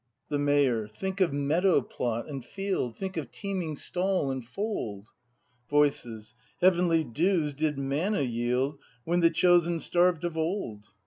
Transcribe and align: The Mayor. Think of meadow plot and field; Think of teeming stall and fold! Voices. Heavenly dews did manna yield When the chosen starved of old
The 0.29 0.39
Mayor. 0.39 0.87
Think 0.87 1.21
of 1.21 1.31
meadow 1.31 1.79
plot 1.79 2.27
and 2.27 2.43
field; 2.43 2.95
Think 2.95 3.17
of 3.17 3.31
teeming 3.31 3.75
stall 3.75 4.31
and 4.31 4.43
fold! 4.43 5.09
Voices. 5.69 6.33
Heavenly 6.59 7.03
dews 7.03 7.53
did 7.53 7.77
manna 7.77 8.21
yield 8.23 8.79
When 9.03 9.19
the 9.19 9.29
chosen 9.29 9.79
starved 9.79 10.23
of 10.23 10.35
old 10.35 10.85